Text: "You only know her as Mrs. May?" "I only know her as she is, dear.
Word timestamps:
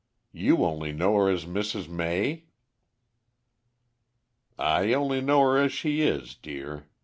"You 0.31 0.65
only 0.65 0.91
know 0.91 1.15
her 1.17 1.29
as 1.29 1.45
Mrs. 1.45 1.87
May?" 1.87 2.45
"I 4.57 4.93
only 4.93 5.21
know 5.21 5.41
her 5.41 5.59
as 5.59 5.71
she 5.73 6.01
is, 6.01 6.33
dear. 6.33 6.87